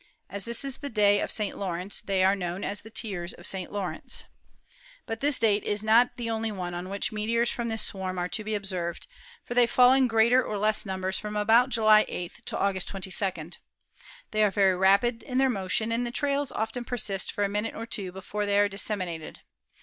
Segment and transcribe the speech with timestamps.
[0.31, 3.45] As this is the day of Saint Lawrence, they are known as the "tears of
[3.45, 4.23] Saint Lawrence/'
[5.05, 8.27] But this date is not the only one on which meteors from this swarm are
[8.27, 9.05] to be observed,
[9.45, 13.57] for they fall in greater or less numbers from about July 8th to August 22d.
[14.31, 17.75] They are very rapid in their motion and the trails often persist for a minute
[17.75, 19.37] or two before they are dissemi nated.